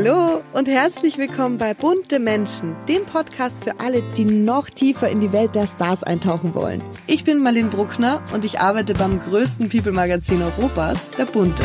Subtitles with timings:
[0.00, 5.18] Hallo und herzlich willkommen bei Bunte Menschen, dem Podcast für alle, die noch tiefer in
[5.18, 6.82] die Welt der Stars eintauchen wollen.
[7.08, 11.64] Ich bin Marlene Bruckner und ich arbeite beim größten People-Magazin Europas, der Bunte.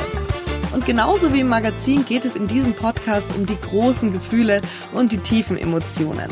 [0.74, 4.62] Und genauso wie im Magazin geht es in diesem Podcast um die großen Gefühle
[4.94, 6.32] und die tiefen Emotionen.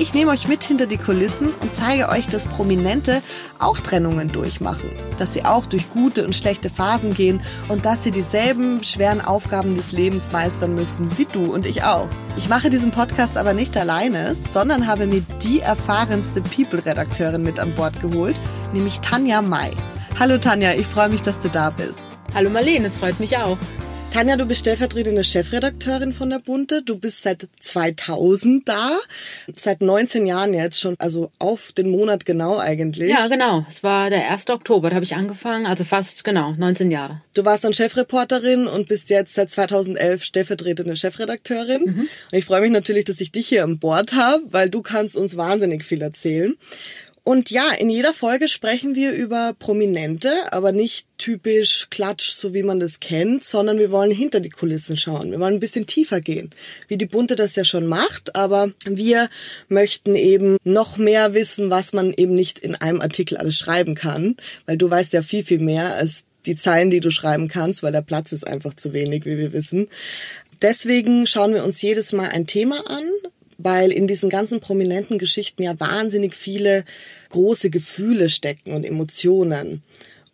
[0.00, 3.20] Ich nehme euch mit hinter die Kulissen und zeige euch, dass Prominente
[3.58, 8.12] auch Trennungen durchmachen, dass sie auch durch gute und schlechte Phasen gehen und dass sie
[8.12, 12.06] dieselben schweren Aufgaben des Lebens meistern müssen wie du und ich auch.
[12.36, 17.74] Ich mache diesen Podcast aber nicht alleine, sondern habe mir die erfahrenste People-Redakteurin mit an
[17.74, 18.40] Bord geholt,
[18.72, 19.72] nämlich Tanja May.
[20.20, 22.04] Hallo Tanja, ich freue mich, dass du da bist.
[22.34, 23.58] Hallo Marlene, es freut mich auch.
[24.10, 26.82] Tanja, du bist stellvertretende Chefredakteurin von der Bunte.
[26.82, 28.98] Du bist seit 2000 da,
[29.54, 33.10] seit 19 Jahren jetzt schon, also auf den Monat genau eigentlich.
[33.10, 33.64] Ja, genau.
[33.68, 34.48] Es war der 1.
[34.50, 37.20] Oktober, da habe ich angefangen, also fast genau 19 Jahre.
[37.34, 41.82] Du warst dann Chefreporterin und bist jetzt seit 2011 stellvertretende Chefredakteurin.
[41.82, 42.00] Mhm.
[42.00, 45.16] Und ich freue mich natürlich, dass ich dich hier an Bord habe, weil du kannst
[45.16, 46.56] uns wahnsinnig viel erzählen.
[47.28, 52.62] Und ja, in jeder Folge sprechen wir über Prominente, aber nicht typisch Klatsch, so wie
[52.62, 55.30] man das kennt, sondern wir wollen hinter die Kulissen schauen.
[55.30, 56.48] Wir wollen ein bisschen tiefer gehen,
[56.86, 59.28] wie die Bunte das ja schon macht, aber wir
[59.68, 64.36] möchten eben noch mehr wissen, was man eben nicht in einem Artikel alles schreiben kann,
[64.64, 67.92] weil du weißt ja viel, viel mehr als die Zeilen, die du schreiben kannst, weil
[67.92, 69.88] der Platz ist einfach zu wenig, wie wir wissen.
[70.62, 73.04] Deswegen schauen wir uns jedes Mal ein Thema an,
[73.58, 76.84] weil in diesen ganzen prominenten Geschichten ja wahnsinnig viele
[77.28, 79.82] große Gefühle stecken und Emotionen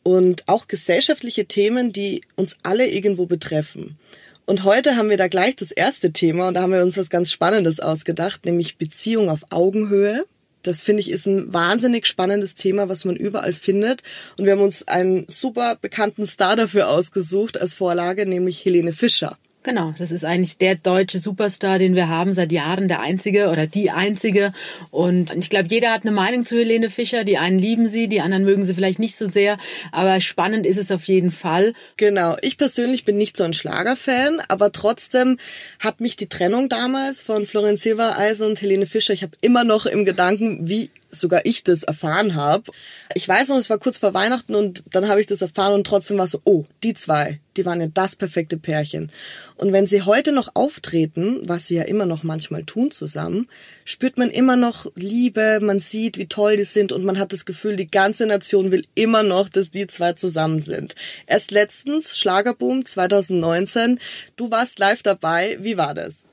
[0.02, 3.98] und auch gesellschaftliche Themen, die uns alle irgendwo betreffen.
[4.46, 7.08] Und heute haben wir da gleich das erste Thema und da haben wir uns was
[7.08, 10.26] ganz Spannendes ausgedacht, nämlich Beziehung auf Augenhöhe.
[10.62, 14.02] Das finde ich ist ein wahnsinnig spannendes Thema, was man überall findet.
[14.38, 19.38] Und wir haben uns einen super bekannten Star dafür ausgesucht als Vorlage, nämlich Helene Fischer.
[19.64, 23.66] Genau, das ist eigentlich der deutsche Superstar, den wir haben seit Jahren, der einzige oder
[23.66, 24.52] die einzige.
[24.90, 27.24] Und ich glaube, jeder hat eine Meinung zu Helene Fischer.
[27.24, 29.56] Die einen lieben sie, die anderen mögen sie vielleicht nicht so sehr.
[29.90, 31.72] Aber spannend ist es auf jeden Fall.
[31.96, 35.38] Genau, ich persönlich bin nicht so ein Schlagerfan, aber trotzdem
[35.80, 39.86] hat mich die Trennung damals von Florian Silbereisen und Helene Fischer, ich habe immer noch
[39.86, 42.70] im Gedanken, wie sogar ich das erfahren habe.
[43.14, 45.86] Ich weiß noch, es war kurz vor Weihnachten und dann habe ich das erfahren und
[45.86, 49.10] trotzdem war so, oh, die zwei, die waren ja das perfekte Pärchen.
[49.56, 53.48] Und wenn sie heute noch auftreten, was sie ja immer noch manchmal tun zusammen,
[53.84, 57.44] spürt man immer noch Liebe, man sieht, wie toll die sind und man hat das
[57.44, 60.94] Gefühl, die ganze Nation will immer noch, dass die zwei zusammen sind.
[61.26, 64.00] Erst letztens, Schlagerboom 2019,
[64.36, 66.24] du warst live dabei, wie war das?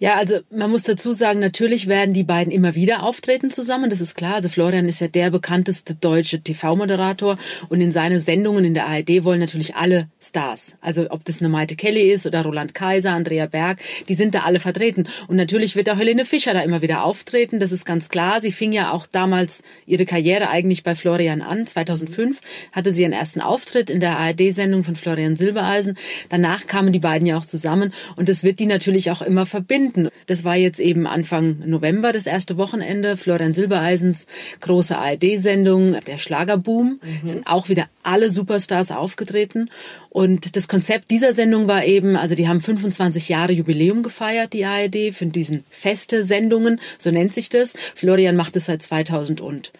[0.00, 4.00] Ja, also man muss dazu sagen, natürlich werden die beiden immer wieder auftreten zusammen, das
[4.00, 4.34] ist klar.
[4.34, 7.38] Also Florian ist ja der bekannteste deutsche TV-Moderator
[7.68, 10.74] und in seine Sendungen in der ARD wollen natürlich alle Stars.
[10.80, 13.78] Also ob das eine Maite Kelly ist oder Roland Kaiser, Andrea Berg,
[14.08, 15.06] die sind da alle vertreten.
[15.28, 18.40] Und natürlich wird auch Helene Fischer da immer wieder auftreten, das ist ganz klar.
[18.40, 21.68] Sie fing ja auch damals ihre Karriere eigentlich bei Florian an.
[21.68, 22.40] 2005
[22.72, 25.96] hatte sie ihren ersten Auftritt in der ARD-Sendung von Florian Silbereisen.
[26.30, 29.83] Danach kamen die beiden ja auch zusammen und das wird die natürlich auch immer verbinden
[29.84, 30.08] verbinden.
[30.26, 33.16] Das war jetzt eben Anfang November, das erste Wochenende.
[33.16, 34.26] Florian Silbereisens
[34.60, 37.00] große ARD-Sendung, der Schlagerboom.
[37.02, 37.26] Mhm.
[37.26, 39.70] Sind auch wieder alle Superstars aufgetreten.
[40.10, 44.64] Und das Konzept dieser Sendung war eben, also die haben 25 Jahre Jubiläum gefeiert, die
[44.64, 47.74] ARD, für diesen feste Sendungen, so nennt sich das.
[47.94, 49.72] Florian macht es seit 2005.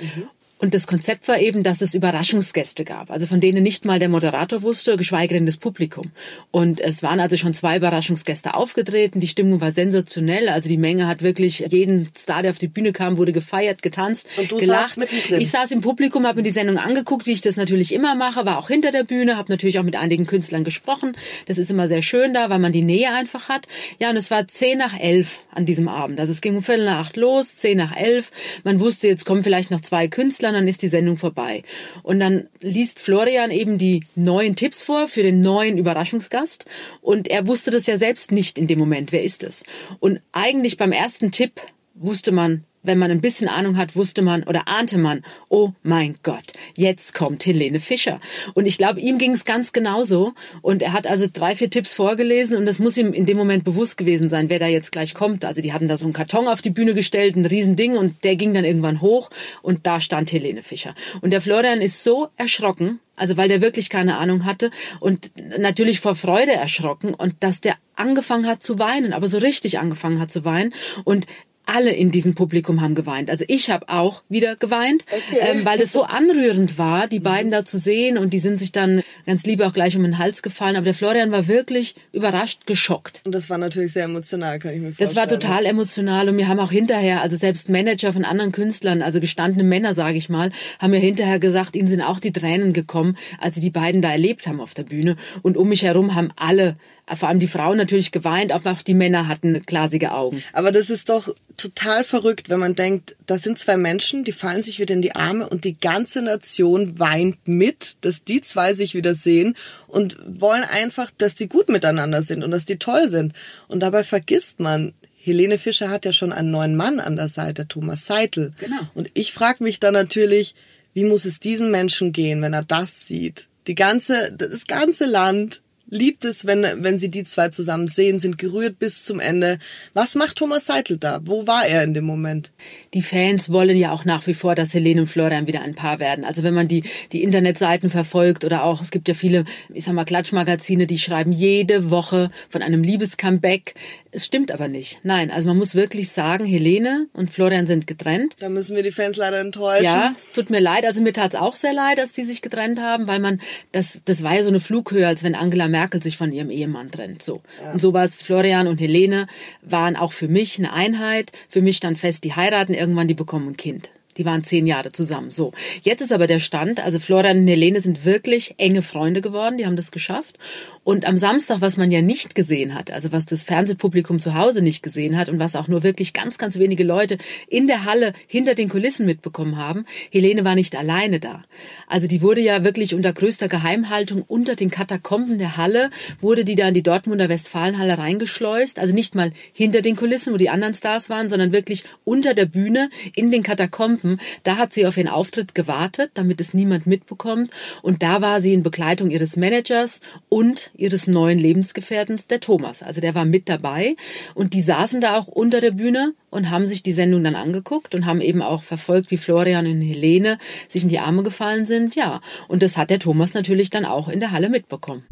[0.00, 0.26] Mhm.
[0.58, 4.08] Und das Konzept war eben, dass es Überraschungsgäste gab, also von denen nicht mal der
[4.08, 6.12] Moderator wusste, geschweige denn das Publikum.
[6.50, 9.20] Und es waren also schon zwei Überraschungsgäste aufgetreten.
[9.20, 10.48] Die Stimmung war sensationell.
[10.48, 14.28] Also die Menge hat wirklich jeden Star, der auf die Bühne kam, wurde gefeiert, getanzt,
[14.38, 14.94] Und du gelacht.
[14.94, 15.40] Saß mittendrin.
[15.42, 18.46] Ich saß im Publikum, habe mir die Sendung angeguckt, wie ich das natürlich immer mache,
[18.46, 21.16] war auch hinter der Bühne, habe natürlich auch mit einigen Künstlern gesprochen.
[21.44, 23.66] Das ist immer sehr schön da, weil man die Nähe einfach hat.
[23.98, 26.18] Ja, und es war zehn nach elf an diesem Abend.
[26.18, 28.30] Also es ging um Viertel nach acht los, zehn nach elf.
[28.64, 31.62] Man wusste, jetzt kommen vielleicht noch zwei Künstler Künstlern, dann ist die Sendung vorbei.
[32.02, 36.66] Und dann liest Florian eben die neuen Tipps vor für den neuen Überraschungsgast.
[37.00, 39.12] Und er wusste das ja selbst nicht in dem Moment.
[39.12, 39.64] Wer ist es?
[39.98, 41.60] Und eigentlich beim ersten Tipp
[41.98, 46.16] wusste man, wenn man ein bisschen Ahnung hat, wusste man oder ahnte man, oh mein
[46.22, 48.20] Gott, jetzt kommt Helene Fischer.
[48.54, 50.34] Und ich glaube, ihm ging es ganz genauso.
[50.62, 53.64] Und er hat also drei, vier Tipps vorgelesen und das muss ihm in dem Moment
[53.64, 55.44] bewusst gewesen sein, wer da jetzt gleich kommt.
[55.44, 58.36] Also die hatten da so einen Karton auf die Bühne gestellt, ein Riesending und der
[58.36, 59.30] ging dann irgendwann hoch
[59.62, 60.94] und da stand Helene Fischer.
[61.20, 64.70] Und der Florian ist so erschrocken, also weil der wirklich keine Ahnung hatte
[65.00, 69.78] und natürlich vor Freude erschrocken und dass der angefangen hat zu weinen, aber so richtig
[69.78, 71.26] angefangen hat zu weinen und
[71.66, 73.28] alle in diesem Publikum haben geweint.
[73.28, 75.38] Also ich habe auch wieder geweint, okay.
[75.40, 78.72] ähm, weil es so anrührend war, die beiden da zu sehen und die sind sich
[78.72, 80.76] dann ganz liebe auch gleich um den Hals gefallen.
[80.76, 83.20] Aber der Florian war wirklich überrascht, geschockt.
[83.24, 85.08] Und das war natürlich sehr emotional, kann ich mir vorstellen.
[85.08, 89.02] Das war total emotional und wir haben auch hinterher, also selbst Manager von anderen Künstlern,
[89.02, 92.72] also gestandene Männer, sage ich mal, haben mir hinterher gesagt, ihnen sind auch die Tränen
[92.72, 95.16] gekommen, als sie die beiden da erlebt haben auf der Bühne.
[95.42, 96.76] Und um mich herum haben alle
[97.14, 100.42] vor allem die Frauen natürlich geweint, aber auch die Männer hatten glasige Augen.
[100.52, 104.62] Aber das ist doch total verrückt, wenn man denkt, da sind zwei Menschen, die fallen
[104.62, 108.94] sich wieder in die Arme und die ganze Nation weint mit, dass die zwei sich
[108.94, 109.56] wieder sehen
[109.86, 113.32] und wollen einfach, dass die gut miteinander sind und dass die toll sind.
[113.68, 117.66] Und dabei vergisst man, Helene Fischer hat ja schon einen neuen Mann an der Seite,
[117.66, 118.52] Thomas Seitel.
[118.58, 118.80] Genau.
[118.94, 120.54] Und ich frage mich dann natürlich,
[120.94, 123.48] wie muss es diesem Menschen gehen, wenn er das sieht?
[123.66, 128.38] Die ganze, das ganze Land liebt es, wenn, wenn sie die zwei zusammen sehen, sind
[128.38, 129.58] gerührt bis zum Ende.
[129.94, 131.20] Was macht Thomas Seitel da?
[131.24, 132.50] Wo war er in dem Moment?
[132.94, 136.00] Die Fans wollen ja auch nach wie vor, dass Helene und Florian wieder ein Paar
[136.00, 136.24] werden.
[136.24, 139.94] Also wenn man die, die Internetseiten verfolgt oder auch, es gibt ja viele, ich sag
[139.94, 143.74] mal, Klatschmagazine, die schreiben jede Woche von einem Liebescomeback.
[144.10, 145.00] Es stimmt aber nicht.
[145.02, 148.34] Nein, also man muss wirklich sagen, Helene und Florian sind getrennt.
[148.40, 149.84] Da müssen wir die Fans leider enttäuschen.
[149.84, 150.84] Ja, es tut mir leid.
[150.84, 153.40] Also mir tat es auch sehr leid, dass die sich getrennt haben, weil man,
[153.72, 156.90] das, das war ja so eine Flughöhe, als wenn Angela Merkel sich von ihrem Ehemann
[156.90, 157.22] trennt.
[157.22, 157.42] So.
[157.62, 157.72] Ja.
[157.72, 158.16] Und so war es.
[158.16, 159.26] Florian und Helene
[159.62, 161.32] waren auch für mich eine Einheit.
[161.48, 163.90] Für mich stand fest, die heiraten irgendwann, die bekommen ein Kind.
[164.16, 165.30] Die waren zehn Jahre zusammen.
[165.30, 165.52] So.
[165.82, 169.66] Jetzt ist aber der Stand, also Florian und Helene sind wirklich enge Freunde geworden, die
[169.66, 170.38] haben das geschafft.
[170.86, 174.62] Und am Samstag, was man ja nicht gesehen hat, also was das Fernsehpublikum zu Hause
[174.62, 177.18] nicht gesehen hat und was auch nur wirklich ganz, ganz wenige Leute
[177.48, 181.42] in der Halle hinter den Kulissen mitbekommen haben, Helene war nicht alleine da.
[181.88, 185.90] Also die wurde ja wirklich unter größter Geheimhaltung unter den Katakomben der Halle,
[186.20, 188.78] wurde die da in die Dortmunder Westfalenhalle reingeschleust.
[188.78, 192.46] Also nicht mal hinter den Kulissen, wo die anderen Stars waren, sondern wirklich unter der
[192.46, 194.20] Bühne in den Katakomben.
[194.44, 197.50] Da hat sie auf ihren Auftritt gewartet, damit es niemand mitbekommt.
[197.82, 202.82] Und da war sie in Begleitung ihres Managers und ihres neuen Lebensgefährtens, der Thomas.
[202.82, 203.96] Also der war mit dabei
[204.34, 207.94] und die saßen da auch unter der Bühne und haben sich die Sendung dann angeguckt
[207.94, 210.38] und haben eben auch verfolgt, wie Florian und Helene
[210.68, 211.94] sich in die Arme gefallen sind.
[211.94, 215.04] Ja, und das hat der Thomas natürlich dann auch in der Halle mitbekommen.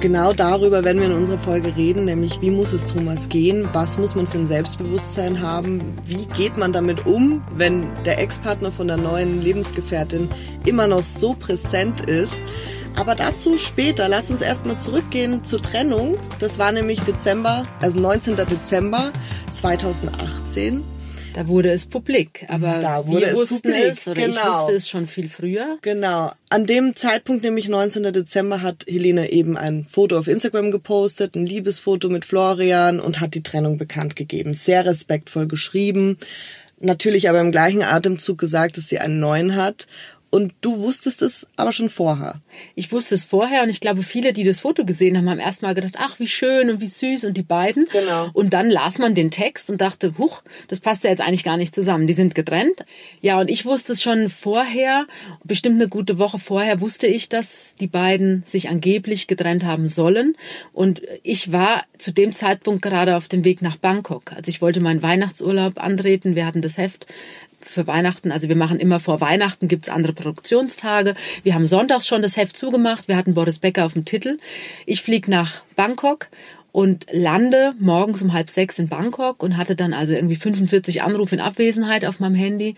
[0.00, 3.96] Genau darüber werden wir in unserer Folge reden, nämlich wie muss es Thomas gehen, was
[3.96, 8.88] muss man für ein Selbstbewusstsein haben, wie geht man damit um, wenn der Ex-Partner von
[8.88, 10.28] der neuen Lebensgefährtin
[10.66, 12.34] immer noch so präsent ist.
[12.96, 14.08] Aber dazu später.
[14.08, 16.16] Lass uns erstmal zurückgehen zur Trennung.
[16.40, 18.36] Das war nämlich Dezember, also 19.
[18.36, 19.12] Dezember
[19.52, 20.82] 2018.
[21.34, 23.84] Da wurde es publik, aber da wurde wir es wussten publik.
[23.84, 24.40] es oder genau.
[24.40, 25.76] ich wusste es schon viel früher.
[25.82, 26.32] Genau.
[26.48, 28.04] An dem Zeitpunkt, nämlich 19.
[28.04, 33.34] Dezember, hat Helene eben ein Foto auf Instagram gepostet, ein Liebesfoto mit Florian und hat
[33.34, 34.54] die Trennung bekannt gegeben.
[34.54, 36.16] Sehr respektvoll geschrieben.
[36.80, 39.86] Natürlich aber im gleichen Atemzug gesagt, dass sie einen neuen hat
[40.36, 42.42] und du wusstest es aber schon vorher.
[42.74, 45.74] Ich wusste es vorher und ich glaube, viele, die das Foto gesehen haben, haben erstmal
[45.74, 47.86] gedacht, ach, wie schön und wie süß und die beiden.
[47.90, 48.28] Genau.
[48.34, 51.56] Und dann las man den Text und dachte, huch, das passt ja jetzt eigentlich gar
[51.56, 52.06] nicht zusammen.
[52.06, 52.84] Die sind getrennt.
[53.22, 55.06] Ja, und ich wusste es schon vorher,
[55.42, 60.36] bestimmt eine gute Woche vorher wusste ich, dass die beiden sich angeblich getrennt haben sollen.
[60.74, 64.32] Und ich war zu dem Zeitpunkt gerade auf dem Weg nach Bangkok.
[64.32, 66.34] Also ich wollte meinen Weihnachtsurlaub antreten.
[66.34, 67.06] Wir hatten das Heft
[67.68, 68.32] für Weihnachten.
[68.32, 71.14] Also wir machen immer vor Weihnachten gibt's andere Produktionstage.
[71.42, 73.08] Wir haben sonntags schon das Heft zugemacht.
[73.08, 74.38] Wir hatten Boris Becker auf dem Titel.
[74.86, 76.28] Ich fliege nach Bangkok
[76.76, 81.34] und lande morgens um halb sechs in Bangkok und hatte dann also irgendwie 45 Anrufe
[81.34, 82.74] in Abwesenheit auf meinem Handy.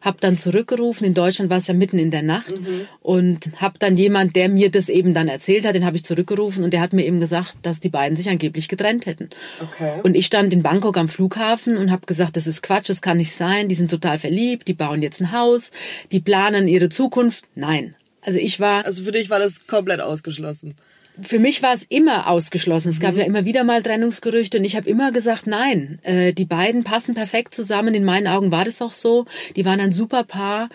[0.00, 1.06] Hab dann zurückgerufen.
[1.06, 2.86] In Deutschland war es ja mitten in der Nacht Mhm.
[3.02, 6.64] und hab dann jemand, der mir das eben dann erzählt hat, den habe ich zurückgerufen
[6.64, 9.28] und der hat mir eben gesagt, dass die beiden sich angeblich getrennt hätten.
[9.60, 10.00] Okay.
[10.02, 13.18] Und ich stand in Bangkok am Flughafen und habe gesagt, das ist Quatsch, das kann
[13.18, 13.68] nicht sein.
[13.68, 15.72] Die sind total verliebt, die bauen jetzt ein Haus,
[16.10, 17.44] die planen ihre Zukunft.
[17.54, 17.96] Nein.
[18.22, 20.74] Also ich war Also für dich war das komplett ausgeschlossen.
[21.20, 22.88] Für mich war es immer ausgeschlossen.
[22.88, 26.44] Es gab ja immer wieder mal Trennungsgerüchte und ich habe immer gesagt, nein, äh, die
[26.44, 27.94] beiden passen perfekt zusammen.
[27.94, 29.26] In meinen Augen war das auch so.
[29.56, 30.68] Die waren ein super Paar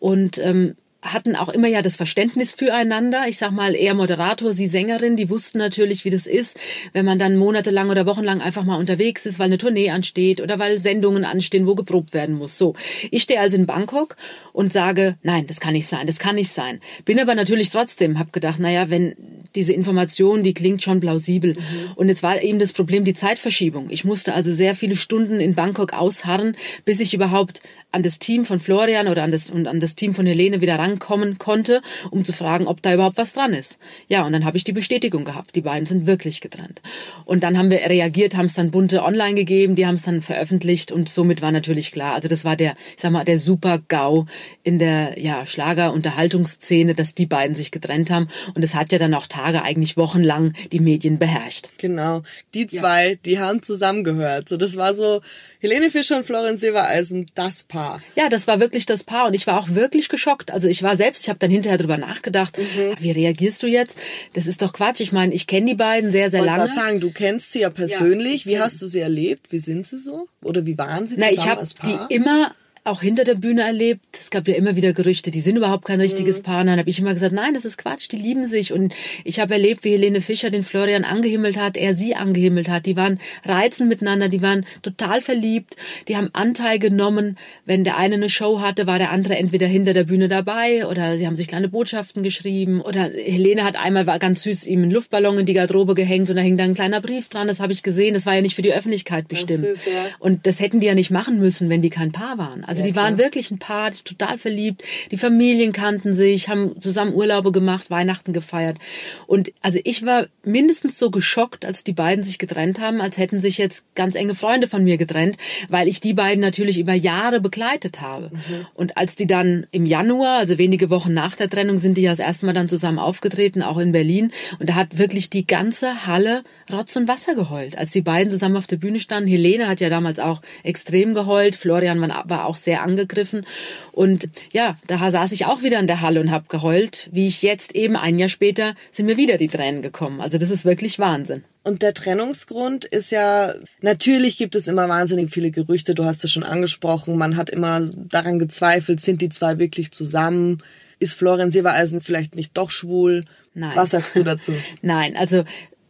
[0.00, 3.24] und ähm, hatten auch immer ja das Verständnis füreinander.
[3.28, 6.58] Ich sag mal, er Moderator, sie Sängerin, die wussten natürlich, wie das ist,
[6.92, 10.58] wenn man dann monatelang oder wochenlang einfach mal unterwegs ist, weil eine Tournee ansteht oder
[10.58, 12.56] weil Sendungen anstehen, wo geprobt werden muss.
[12.58, 12.74] So,
[13.10, 14.16] ich stehe also in Bangkok
[14.52, 16.80] und sage, nein, das kann nicht sein, das kann nicht sein.
[17.04, 19.14] Bin aber natürlich trotzdem, hab gedacht, naja, wenn
[19.54, 21.56] diese Information, die klingt schon plausibel.
[21.94, 23.88] Und jetzt war eben das Problem die Zeitverschiebung.
[23.90, 28.44] Ich musste also sehr viele Stunden in Bangkok ausharren, bis ich überhaupt an das Team
[28.44, 31.38] von Florian oder an das, und an das Team von Helene wieder rangekommen Empfang kommen
[31.38, 33.78] konnte, um zu fragen, ob da überhaupt was dran ist.
[34.08, 35.54] Ja, und dann habe ich die Bestätigung gehabt.
[35.54, 36.80] Die beiden sind wirklich getrennt.
[37.24, 40.22] Und dann haben wir reagiert, haben es dann bunte online gegeben, die haben es dann
[40.22, 42.14] veröffentlicht und somit war natürlich klar.
[42.14, 44.26] Also das war der, ich sag mal, der super GAU
[44.62, 48.28] in der ja, Schlager-Unterhaltungsszene, dass die beiden sich getrennt haben.
[48.54, 51.70] Und es hat ja dann auch Tage, eigentlich wochenlang die Medien beherrscht.
[51.78, 52.22] Genau.
[52.54, 53.14] Die zwei, ja.
[53.24, 54.48] die haben zusammengehört.
[54.48, 55.20] So, das war so,
[55.64, 58.02] Helene Fischer und Florian Silbereisen, das Paar.
[58.16, 60.50] Ja, das war wirklich das Paar und ich war auch wirklich geschockt.
[60.50, 62.92] Also ich war selbst, ich habe dann hinterher drüber nachgedacht, mhm.
[62.92, 63.98] Ah, wie reagierst du jetzt?
[64.34, 65.00] Das ist doch Quatsch.
[65.00, 66.68] Ich meine, ich kenne die beiden sehr, sehr lange.
[66.68, 68.44] Ich sagen, du kennst sie ja persönlich.
[68.44, 69.50] Ja, wie hast du sie erlebt?
[69.50, 70.28] Wie sind sie so?
[70.42, 72.06] Oder wie waren sie zusammen Na, ich hab als Paar?
[72.08, 74.04] die immer auch hinter der Bühne erlebt.
[74.12, 76.42] Es gab ja immer wieder Gerüchte, die sind überhaupt kein richtiges mhm.
[76.42, 76.64] Paar.
[76.64, 78.74] Dann habe ich immer gesagt, nein, das ist Quatsch, die lieben sich.
[78.74, 82.84] Und ich habe erlebt, wie Helene Fischer den Florian angehimmelt hat, er sie angehimmelt hat.
[82.84, 85.76] Die waren reizend miteinander, die waren total verliebt,
[86.08, 87.38] die haben Anteil genommen.
[87.64, 91.16] Wenn der eine eine Show hatte, war der andere entweder hinter der Bühne dabei oder
[91.16, 92.82] sie haben sich kleine Botschaften geschrieben.
[92.82, 96.36] Oder Helene hat einmal, war ganz süß, ihm einen Luftballon in die Garderobe gehängt und
[96.36, 97.48] da hing da ein kleiner Brief dran.
[97.48, 98.12] Das habe ich gesehen.
[98.12, 99.64] Das war ja nicht für die Öffentlichkeit bestimmt.
[99.64, 99.92] Das ist, ja.
[100.18, 102.62] Und das hätten die ja nicht machen müssen, wenn die kein Paar waren.
[102.64, 104.82] Also ja, die waren wirklich ein Paar, total verliebt.
[105.10, 108.78] Die Familien kannten sich, haben zusammen Urlaube gemacht, Weihnachten gefeiert.
[109.26, 113.40] Und also ich war mindestens so geschockt, als die beiden sich getrennt haben, als hätten
[113.40, 115.36] sich jetzt ganz enge Freunde von mir getrennt,
[115.68, 118.30] weil ich die beiden natürlich über Jahre begleitet habe.
[118.32, 118.66] Mhm.
[118.74, 122.10] Und als die dann im Januar, also wenige Wochen nach der Trennung, sind die ja
[122.10, 124.32] das erste Mal dann zusammen aufgetreten, auch in Berlin.
[124.58, 127.76] Und da hat wirklich die ganze Halle Rotz und Wasser geheult.
[127.76, 131.56] Als die beiden zusammen auf der Bühne standen, Helene hat ja damals auch extrem geheult,
[131.56, 133.46] Florian war auch sehr angegriffen.
[133.92, 137.42] Und ja, da saß ich auch wieder in der Halle und habe geheult, wie ich
[137.42, 140.20] jetzt eben ein Jahr später sind mir wieder die Tränen gekommen.
[140.20, 141.44] Also das ist wirklich Wahnsinn.
[141.62, 146.30] Und der Trennungsgrund ist ja, natürlich gibt es immer wahnsinnig viele Gerüchte, du hast es
[146.30, 150.58] schon angesprochen, man hat immer daran gezweifelt, sind die zwei wirklich zusammen?
[150.98, 153.24] Ist Florian Silbereisen vielleicht nicht doch schwul?
[153.54, 153.72] Nein.
[153.76, 154.52] Was sagst du dazu?
[154.82, 155.44] Nein, also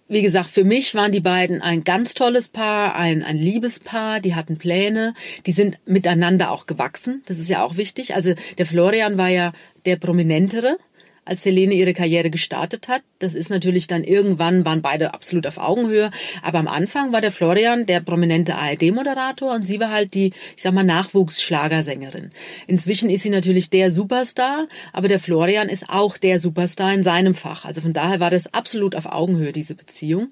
[0.08, 4.34] wie gesagt, für mich waren die beiden ein ganz tolles Paar, ein, ein Liebespaar, die
[4.34, 5.14] hatten Pläne,
[5.46, 8.14] die sind miteinander auch gewachsen, das ist ja auch wichtig.
[8.14, 9.52] Also der Florian war ja
[9.86, 10.76] der prominentere,
[11.24, 13.02] als Helene ihre Karriere gestartet hat.
[13.18, 16.10] Das ist natürlich dann irgendwann, waren beide absolut auf Augenhöhe.
[16.42, 20.62] Aber am Anfang war der Florian der prominente ARD-Moderator und sie war halt die, ich
[20.62, 22.30] sag mal, Nachwuchsschlagersängerin.
[22.66, 27.34] Inzwischen ist sie natürlich der Superstar, aber der Florian ist auch der Superstar in seinem
[27.34, 27.64] Fach.
[27.64, 30.30] Also von daher war das absolut auf Augenhöhe, diese Beziehung.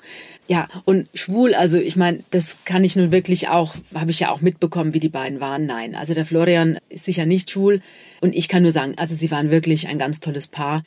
[0.53, 4.31] Ja, und schwul, also ich meine, das kann ich nun wirklich auch, habe ich ja
[4.31, 5.65] auch mitbekommen, wie die beiden waren.
[5.65, 7.81] Nein, also der Florian ist sicher nicht schwul.
[8.21, 10.83] Und ich kann nur sagen, also sie waren wirklich ein ganz tolles Paar.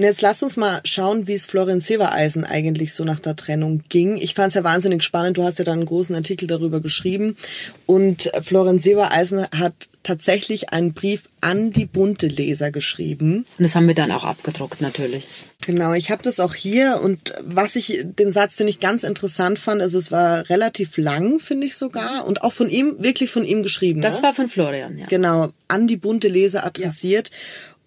[0.00, 3.82] Und jetzt lass uns mal schauen, wie es Florian Silbereisen eigentlich so nach der Trennung
[3.90, 4.16] ging.
[4.16, 5.36] Ich fand es ja wahnsinnig spannend.
[5.36, 7.36] Du hast ja dann einen großen Artikel darüber geschrieben.
[7.84, 13.44] Und Florian Silbereisen hat tatsächlich einen Brief an die bunte Leser geschrieben.
[13.58, 15.28] Und das haben wir dann auch abgedruckt, natürlich.
[15.66, 19.58] Genau, ich habe das auch hier und was ich, den Satz, den ich ganz interessant
[19.58, 23.44] fand, also es war relativ lang, finde ich sogar, und auch von ihm, wirklich von
[23.44, 24.00] ihm geschrieben.
[24.00, 24.22] Das ne?
[24.22, 25.06] war von Florian, ja.
[25.06, 27.28] Genau, an die bunte Leser adressiert.
[27.28, 27.36] Ja.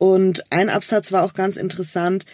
[0.03, 2.25] Und ein Absatz war auch ganz interessant.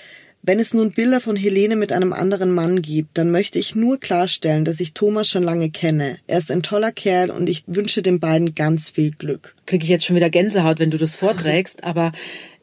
[0.41, 3.99] Wenn es nun Bilder von Helene mit einem anderen Mann gibt, dann möchte ich nur
[3.99, 6.17] klarstellen, dass ich Thomas schon lange kenne.
[6.25, 9.53] Er ist ein toller Kerl und ich wünsche den beiden ganz viel Glück.
[9.67, 12.11] Kriege ich jetzt schon wieder Gänsehaut, wenn du das vorträgst, aber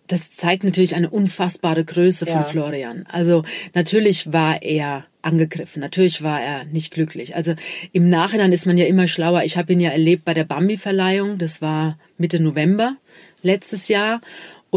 [0.09, 2.43] das zeigt natürlich eine unfassbare Größe von ja.
[2.43, 3.07] Florian.
[3.09, 3.45] Also
[3.75, 5.81] natürlich war er angegriffen.
[5.81, 7.37] Natürlich war er nicht glücklich.
[7.37, 7.55] Also
[7.93, 9.45] im Nachhinein ist man ja immer schlauer.
[9.45, 11.39] Ich habe ihn ja erlebt bei der Bambi-Verleihung.
[11.39, 12.97] Das war Mitte November
[13.43, 14.21] letztes Jahr.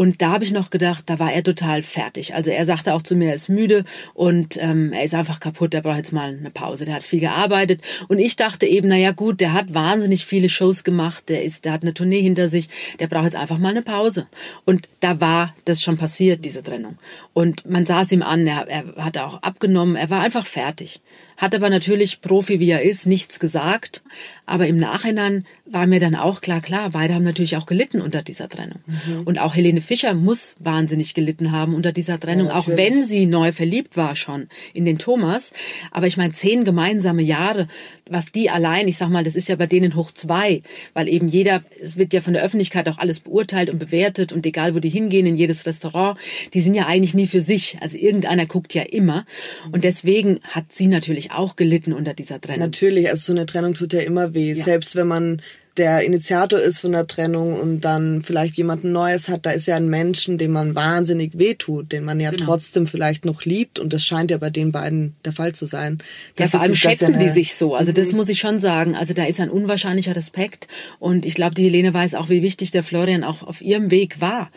[0.00, 2.34] Und da habe ich noch gedacht, da war er total fertig.
[2.34, 5.74] Also er sagte auch zu mir, er ist müde und ähm, er ist einfach kaputt,
[5.74, 6.86] der braucht jetzt mal eine Pause.
[6.86, 7.82] Der hat viel gearbeitet.
[8.08, 11.72] Und ich dachte eben, naja gut, der hat wahnsinnig viele Shows gemacht, der ist, der
[11.72, 14.26] hat eine Tournee hinter sich, der braucht jetzt einfach mal eine Pause.
[14.64, 16.96] Und da war das schon passiert, diese Trennung.
[17.34, 21.02] Und man sah es ihm an, er, er hat auch abgenommen, er war einfach fertig
[21.40, 24.02] hat aber natürlich, Profi wie er ist, nichts gesagt.
[24.44, 28.22] Aber im Nachhinein war mir dann auch klar, klar, beide haben natürlich auch gelitten unter
[28.22, 28.80] dieser Trennung.
[28.86, 29.22] Mhm.
[29.24, 33.24] Und auch Helene Fischer muss wahnsinnig gelitten haben unter dieser Trennung, ja, auch wenn sie
[33.24, 35.52] neu verliebt war schon in den Thomas.
[35.92, 37.68] Aber ich meine, zehn gemeinsame Jahre,
[38.10, 41.28] was die allein, ich sag mal, das ist ja bei denen hoch zwei, weil eben
[41.28, 44.80] jeder, es wird ja von der Öffentlichkeit auch alles beurteilt und bewertet und egal, wo
[44.80, 46.18] die hingehen, in jedes Restaurant,
[46.52, 47.78] die sind ja eigentlich nie für sich.
[47.80, 49.24] Also irgendeiner guckt ja immer.
[49.70, 52.60] Und deswegen hat sie natürlich auch gelitten unter dieser Trennung.
[52.60, 54.52] Natürlich, also so eine Trennung tut ja immer weh.
[54.52, 54.64] Ja.
[54.64, 55.42] Selbst wenn man
[55.76, 59.76] der Initiator ist von der Trennung und dann vielleicht jemanden Neues hat, da ist ja
[59.76, 62.44] ein Menschen, dem man wahnsinnig wehtut, den man ja genau.
[62.44, 65.98] trotzdem vielleicht noch liebt und das scheint ja bei den beiden der Fall zu sein.
[66.36, 67.74] Das ja, vor allem schätzen die sich so.
[67.74, 68.16] Also das mhm.
[68.16, 68.94] muss ich schon sagen.
[68.94, 70.68] Also da ist ein unwahrscheinlicher Respekt
[70.98, 74.20] und ich glaube, die Helene weiß auch, wie wichtig der Florian auch auf ihrem Weg
[74.20, 74.50] war.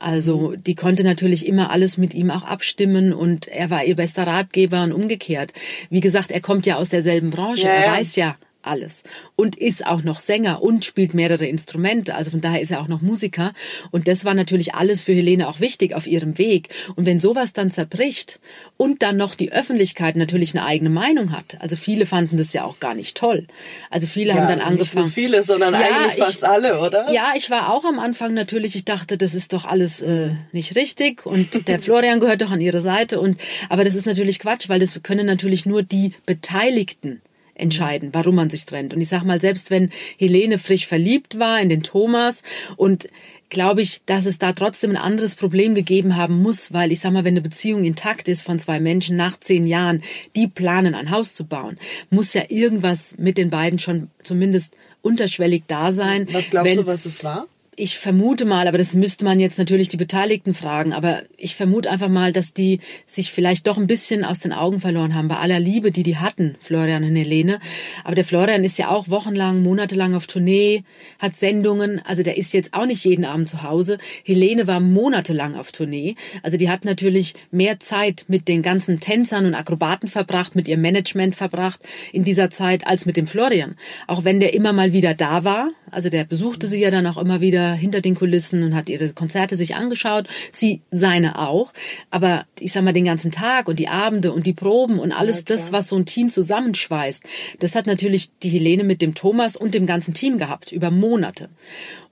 [0.00, 4.26] Also die konnte natürlich immer alles mit ihm auch abstimmen und er war ihr bester
[4.26, 5.52] Ratgeber und umgekehrt.
[5.90, 8.36] Wie gesagt, er kommt ja aus derselben Branche, ja, er weiß ja,
[8.68, 9.02] alles
[9.36, 12.14] und ist auch noch Sänger und spielt mehrere Instrumente.
[12.14, 13.52] Also von daher ist er auch noch Musiker.
[13.90, 16.68] Und das war natürlich alles für Helene auch wichtig auf ihrem Weg.
[16.96, 18.40] Und wenn sowas dann zerbricht
[18.76, 22.64] und dann noch die Öffentlichkeit natürlich eine eigene Meinung hat, also viele fanden das ja
[22.64, 23.46] auch gar nicht toll.
[23.90, 25.06] Also viele ja, haben dann angefangen.
[25.06, 27.12] Nicht viele, sondern ja, eigentlich fast ich, alle, oder?
[27.12, 28.76] Ja, ich war auch am Anfang natürlich.
[28.76, 32.60] Ich dachte, das ist doch alles äh, nicht richtig und der Florian gehört doch an
[32.60, 33.20] ihre Seite.
[33.20, 37.20] Und aber das ist natürlich Quatsch, weil das können natürlich nur die Beteiligten
[37.58, 38.94] entscheiden, warum man sich trennt.
[38.94, 42.42] Und ich sag mal, selbst wenn Helene frisch verliebt war in den Thomas
[42.76, 43.08] und
[43.50, 47.12] glaube ich, dass es da trotzdem ein anderes Problem gegeben haben muss, weil ich sag
[47.12, 50.02] mal, wenn eine Beziehung intakt ist von zwei Menschen nach zehn Jahren,
[50.36, 51.78] die planen, ein Haus zu bauen,
[52.10, 56.26] muss ja irgendwas mit den beiden schon zumindest unterschwellig da sein.
[56.32, 57.46] Was glaubst wenn, du, was es war?
[57.78, 61.90] Ich vermute mal, aber das müsste man jetzt natürlich die Beteiligten fragen, aber ich vermute
[61.90, 65.36] einfach mal, dass die sich vielleicht doch ein bisschen aus den Augen verloren haben bei
[65.36, 67.60] aller Liebe, die die hatten, Florian und Helene.
[68.02, 70.82] Aber der Florian ist ja auch wochenlang, monatelang auf Tournee,
[71.20, 73.98] hat Sendungen, also der ist jetzt auch nicht jeden Abend zu Hause.
[74.24, 79.46] Helene war monatelang auf Tournee, also die hat natürlich mehr Zeit mit den ganzen Tänzern
[79.46, 83.76] und Akrobaten verbracht, mit ihrem Management verbracht in dieser Zeit als mit dem Florian.
[84.08, 87.18] Auch wenn der immer mal wieder da war, also der besuchte sie ja dann auch
[87.18, 90.26] immer wieder hinter den Kulissen und hat ihre Konzerte sich angeschaut.
[90.52, 91.72] Sie seine auch.
[92.10, 95.38] Aber ich sag mal, den ganzen Tag und die Abende und die Proben und alles
[95.38, 97.24] ja, das, was so ein Team zusammenschweißt,
[97.58, 101.48] das hat natürlich die Helene mit dem Thomas und dem ganzen Team gehabt, über Monate.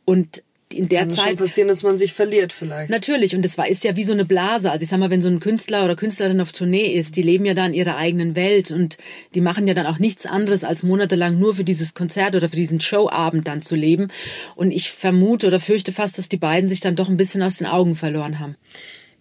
[0.05, 0.43] Und
[0.73, 1.29] in der Kann Zeit.
[1.29, 2.91] Schon passieren, dass man sich verliert vielleicht.
[2.91, 4.71] Natürlich und das war ist ja wie so eine Blase.
[4.71, 7.45] Also ich sag mal, wenn so ein Künstler oder Künstlerin auf Tournee ist, die leben
[7.45, 8.99] ja da in ihrer eigenen Welt und
[9.35, 12.57] die machen ja dann auch nichts anderes als monatelang nur für dieses Konzert oder für
[12.57, 14.09] diesen Showabend dann zu leben.
[14.57, 17.57] Und ich vermute oder fürchte fast, dass die beiden sich dann doch ein bisschen aus
[17.57, 18.57] den Augen verloren haben.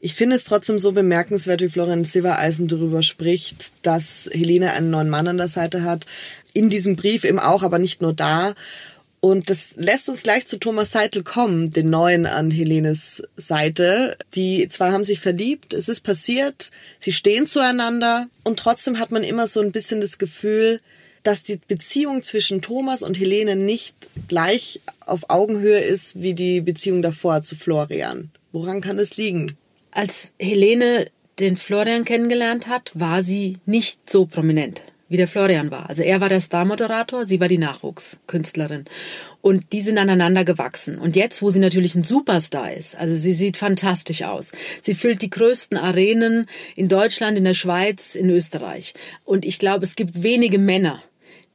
[0.05, 5.09] Ich finde es trotzdem so bemerkenswert, wie Florian Silbereisen darüber spricht, dass Helene einen neuen
[5.09, 6.05] Mann an der Seite hat.
[6.53, 8.53] In diesem Brief eben auch, aber nicht nur da.
[9.25, 14.19] Und das lässt uns gleich zu Thomas Seitel kommen, den neuen an Helenes Seite.
[14.35, 19.23] Die zwei haben sich verliebt, es ist passiert, sie stehen zueinander und trotzdem hat man
[19.23, 20.79] immer so ein bisschen das Gefühl,
[21.23, 23.95] dass die Beziehung zwischen Thomas und Helene nicht
[24.27, 28.29] gleich auf Augenhöhe ist wie die Beziehung davor zu Florian.
[28.51, 29.57] Woran kann es liegen?
[29.89, 31.07] Als Helene
[31.39, 35.89] den Florian kennengelernt hat, war sie nicht so prominent wie der Florian war.
[35.89, 38.85] Also er war der Star-Moderator, sie war die Nachwuchskünstlerin.
[39.41, 40.97] Und die sind aneinander gewachsen.
[40.97, 44.51] Und jetzt, wo sie natürlich ein Superstar ist, also sie sieht fantastisch aus.
[44.81, 48.93] Sie füllt die größten Arenen in Deutschland, in der Schweiz, in Österreich.
[49.23, 51.03] Und ich glaube, es gibt wenige Männer,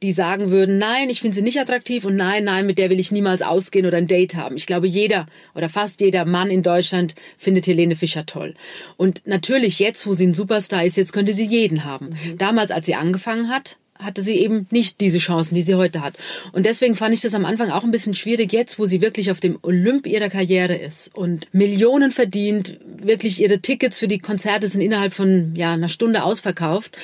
[0.01, 2.99] die sagen würden, nein, ich finde sie nicht attraktiv und nein, nein, mit der will
[2.99, 4.55] ich niemals ausgehen oder ein Date haben.
[4.55, 8.55] Ich glaube, jeder oder fast jeder Mann in Deutschland findet Helene Fischer toll.
[8.97, 12.09] Und natürlich jetzt, wo sie ein Superstar ist, jetzt könnte sie jeden haben.
[12.09, 12.37] Mhm.
[12.37, 16.17] Damals, als sie angefangen hat, hatte sie eben nicht diese Chancen, die sie heute hat.
[16.51, 19.31] Und deswegen fand ich das am Anfang auch ein bisschen schwierig, jetzt, wo sie wirklich
[19.31, 24.67] auf dem Olymp ihrer Karriere ist und Millionen verdient, wirklich ihre Tickets für die Konzerte
[24.67, 26.97] sind innerhalb von ja, einer Stunde ausverkauft.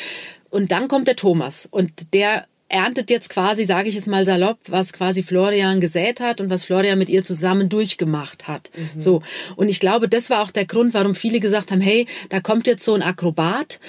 [0.50, 4.60] Und dann kommt der Thomas und der erntet jetzt quasi, sage ich jetzt mal salopp,
[4.68, 8.70] was quasi Florian gesät hat und was Florian mit ihr zusammen durchgemacht hat.
[8.76, 9.00] Mhm.
[9.00, 9.22] So
[9.56, 12.68] und ich glaube, das war auch der Grund, warum viele gesagt haben, hey, da kommt
[12.68, 13.80] jetzt so ein Akrobat,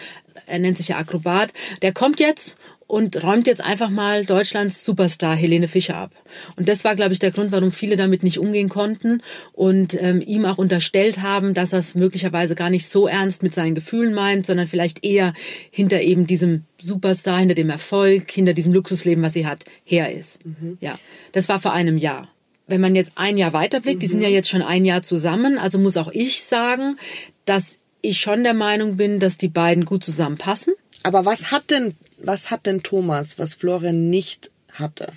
[0.46, 2.56] er nennt sich ja Akrobat, der kommt jetzt
[2.88, 6.10] und räumt jetzt einfach mal Deutschlands Superstar Helene Fischer ab.
[6.56, 9.22] Und das war, glaube ich, der Grund, warum viele damit nicht umgehen konnten
[9.52, 13.54] und ähm, ihm auch unterstellt haben, dass er es möglicherweise gar nicht so ernst mit
[13.54, 15.34] seinen Gefühlen meint, sondern vielleicht eher
[15.70, 20.44] hinter eben diesem Superstar, hinter dem Erfolg, hinter diesem Luxusleben, was sie hat, her ist.
[20.46, 20.78] Mhm.
[20.80, 20.98] Ja,
[21.32, 22.28] das war vor einem Jahr.
[22.66, 24.00] Wenn man jetzt ein Jahr weiterblickt, mhm.
[24.00, 24.34] die sind ja mhm.
[24.34, 26.96] jetzt schon ein Jahr zusammen, also muss auch ich sagen,
[27.44, 30.72] dass ich schon der Meinung bin, dass die beiden gut zusammenpassen.
[31.02, 35.12] Aber was hat denn was hat denn Thomas, was Florian nicht hatte?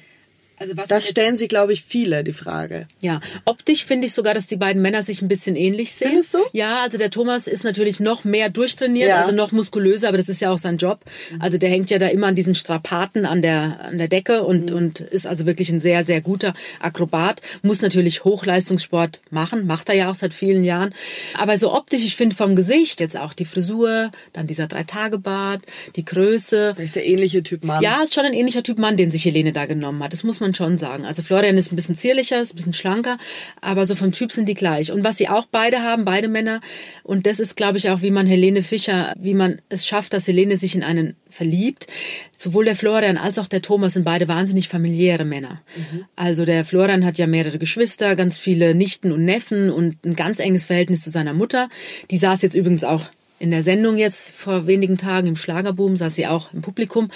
[0.61, 2.87] Also was das stellen sich, glaube ich, viele, die Frage.
[2.99, 6.09] Ja, optisch finde ich sogar, dass die beiden Männer sich ein bisschen ähnlich sehen.
[6.09, 6.37] Findest du?
[6.53, 9.21] Ja, also der Thomas ist natürlich noch mehr durchtrainiert, ja.
[9.21, 10.99] also noch muskulöser, aber das ist ja auch sein Job.
[11.39, 14.69] Also der hängt ja da immer an diesen Strapaten an der, an der Decke und,
[14.69, 14.75] mhm.
[14.75, 17.41] und ist also wirklich ein sehr, sehr guter Akrobat.
[17.63, 20.93] Muss natürlich Hochleistungssport machen, macht er ja auch seit vielen Jahren.
[21.39, 25.63] Aber so optisch, ich finde vom Gesicht jetzt auch die Frisur, dann dieser Drei-Tage-Bart,
[25.95, 26.73] die Größe.
[26.75, 27.81] Vielleicht der ähnliche Typ Mann.
[27.81, 30.13] Ja, ist schon ein ähnlicher Typ Mann, den sich Helene da genommen hat.
[30.13, 31.05] Das muss man man schon sagen.
[31.05, 33.17] Also Florian ist ein bisschen zierlicher, ist ein bisschen schlanker,
[33.61, 34.91] aber so vom Typ sind die gleich.
[34.91, 36.61] Und was sie auch beide haben, beide Männer,
[37.03, 40.27] und das ist, glaube ich, auch, wie man Helene Fischer, wie man es schafft, dass
[40.27, 41.87] Helene sich in einen verliebt.
[42.35, 45.61] Sowohl der Florian als auch der Thomas sind beide wahnsinnig familiäre Männer.
[45.75, 46.05] Mhm.
[46.15, 50.39] Also der Florian hat ja mehrere Geschwister, ganz viele Nichten und Neffen und ein ganz
[50.39, 51.69] enges Verhältnis zu seiner Mutter.
[52.09, 53.05] Die saß jetzt übrigens auch
[53.41, 57.09] in der Sendung jetzt vor wenigen Tagen im Schlagerboom saß sie auch im Publikum.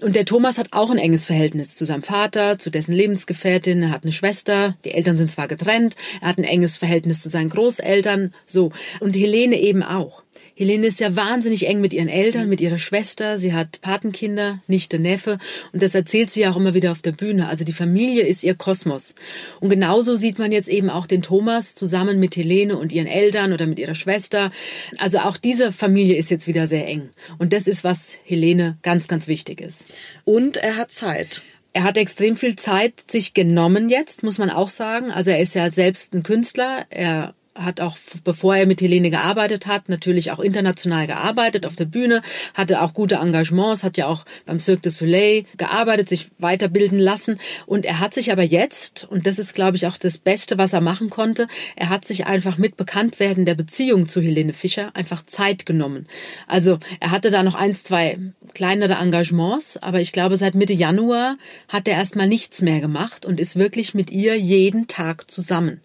[0.00, 3.82] Und der Thomas hat auch ein enges Verhältnis zu seinem Vater, zu dessen Lebensgefährtin.
[3.82, 4.74] Er hat eine Schwester.
[4.84, 5.96] Die Eltern sind zwar getrennt.
[6.20, 8.32] Er hat ein enges Verhältnis zu seinen Großeltern.
[8.46, 8.72] So.
[9.00, 10.23] Und Helene eben auch.
[10.56, 13.38] Helene ist ja wahnsinnig eng mit ihren Eltern, mit ihrer Schwester.
[13.38, 15.38] Sie hat Patenkinder, Nichte, Neffe.
[15.72, 17.48] Und das erzählt sie auch immer wieder auf der Bühne.
[17.48, 19.14] Also die Familie ist ihr Kosmos.
[19.60, 23.52] Und genauso sieht man jetzt eben auch den Thomas zusammen mit Helene und ihren Eltern
[23.52, 24.52] oder mit ihrer Schwester.
[24.98, 27.10] Also auch diese Familie ist jetzt wieder sehr eng.
[27.38, 29.86] Und das ist, was Helene ganz, ganz wichtig ist.
[30.24, 31.42] Und er hat Zeit.
[31.72, 35.10] Er hat extrem viel Zeit sich genommen jetzt, muss man auch sagen.
[35.10, 36.86] Also er ist ja selbst ein Künstler.
[36.88, 41.84] Er hat auch, bevor er mit Helene gearbeitet hat, natürlich auch international gearbeitet auf der
[41.84, 42.20] Bühne,
[42.54, 47.38] hatte auch gute Engagements, hat ja auch beim Cirque du Soleil gearbeitet, sich weiterbilden lassen.
[47.66, 50.72] Und er hat sich aber jetzt, und das ist, glaube ich, auch das Beste, was
[50.72, 55.24] er machen konnte, er hat sich einfach mit Bekanntwerden der Beziehung zu Helene Fischer einfach
[55.24, 56.06] Zeit genommen.
[56.48, 58.18] Also er hatte da noch eins, zwei
[58.52, 61.36] kleinere Engagements, aber ich glaube, seit Mitte Januar
[61.68, 65.80] hat er erstmal nichts mehr gemacht und ist wirklich mit ihr jeden Tag zusammen.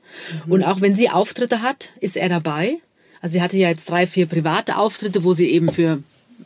[0.45, 0.51] Mhm.
[0.51, 2.77] Und auch wenn sie Auftritte hat, ist er dabei.
[3.21, 6.01] Also sie hatte ja jetzt drei, vier private Auftritte, wo sie eben für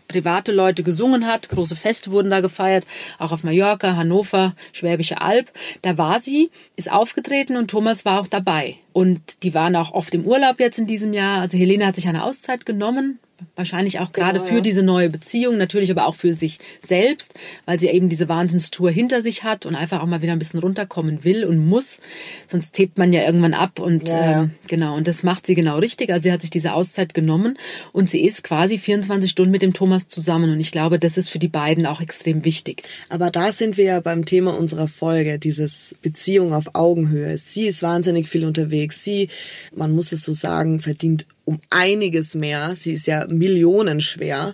[0.07, 1.49] private Leute gesungen hat.
[1.49, 2.85] Große Feste wurden da gefeiert,
[3.19, 5.51] auch auf Mallorca, Hannover, Schwäbische Alb.
[5.81, 8.77] Da war sie, ist aufgetreten und Thomas war auch dabei.
[8.91, 11.41] Und die waren auch oft im Urlaub jetzt in diesem Jahr.
[11.41, 13.19] Also Helene hat sich eine Auszeit genommen,
[13.55, 14.61] Wahrscheinlich auch gerade genau, für ja.
[14.61, 17.33] diese neue Beziehung, natürlich aber auch für sich selbst,
[17.65, 20.59] weil sie eben diese Wahnsinnstour hinter sich hat und einfach auch mal wieder ein bisschen
[20.59, 21.99] runterkommen will und muss.
[22.47, 24.43] Sonst hebt man ja irgendwann ab und ja.
[24.43, 26.11] ähm, genau, und das macht sie genau richtig.
[26.11, 27.57] Also sie hat sich diese Auszeit genommen
[27.91, 31.29] und sie ist quasi 24 Stunden mit dem Thomas zusammen und ich glaube, das ist
[31.29, 32.83] für die beiden auch extrem wichtig.
[33.09, 37.37] Aber da sind wir ja beim Thema unserer Folge, dieses Beziehung auf Augenhöhe.
[37.37, 39.03] Sie ist wahnsinnig viel unterwegs.
[39.03, 39.29] Sie,
[39.75, 42.75] man muss es so sagen, verdient um einiges mehr.
[42.77, 44.53] Sie ist ja millionenschwer.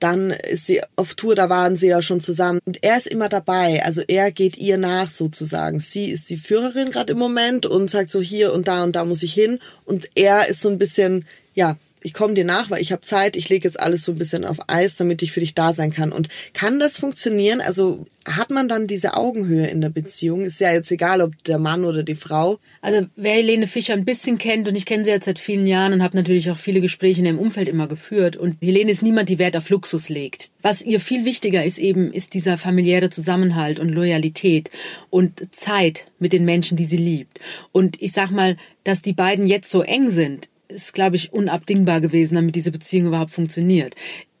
[0.00, 2.60] Dann ist sie auf Tour, da waren sie ja schon zusammen.
[2.64, 3.82] Und er ist immer dabei.
[3.84, 5.80] Also er geht ihr nach sozusagen.
[5.80, 9.04] Sie ist die Führerin gerade im Moment und sagt so hier und da und da
[9.04, 9.60] muss ich hin.
[9.84, 13.34] Und er ist so ein bisschen, ja, ich komme dir nach, weil ich habe Zeit,
[13.34, 15.90] ich lege jetzt alles so ein bisschen auf Eis, damit ich für dich da sein
[15.90, 16.12] kann.
[16.12, 17.62] Und kann das funktionieren?
[17.62, 20.44] Also hat man dann diese Augenhöhe in der Beziehung?
[20.44, 22.58] Ist ja jetzt egal, ob der Mann oder die Frau.
[22.82, 25.94] Also wer Helene Fischer ein bisschen kennt, und ich kenne sie jetzt seit vielen Jahren
[25.94, 28.36] und habe natürlich auch viele Gespräche in ihrem Umfeld immer geführt.
[28.36, 30.50] Und Helene ist niemand, die Wert auf Luxus legt.
[30.60, 34.70] Was ihr viel wichtiger ist eben, ist dieser familiäre Zusammenhalt und Loyalität
[35.08, 37.40] und Zeit mit den Menschen, die sie liebt.
[37.72, 42.00] Und ich sag mal, dass die beiden jetzt so eng sind, ist, glaube ich, unabdingbar
[42.00, 43.94] gewesen, damit diese Beziehung überhaupt funktioniert.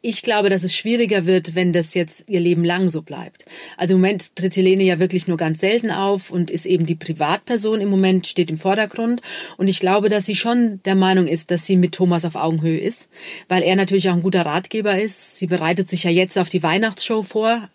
[0.06, 3.46] Ich glaube, dass es schwieriger wird, wenn das jetzt ihr Leben lang so bleibt.
[3.78, 6.94] Also im Moment tritt Helene ja wirklich nur ganz selten auf und ist eben die
[6.94, 9.22] Privatperson im Moment, steht im Vordergrund.
[9.56, 12.78] Und ich glaube, dass sie schon der Meinung ist, dass sie mit Thomas auf Augenhöhe
[12.78, 13.08] ist,
[13.48, 15.38] weil er natürlich auch ein guter Ratgeber ist.
[15.38, 17.70] Sie bereitet sich ja jetzt auf die Weihnachtsshow vor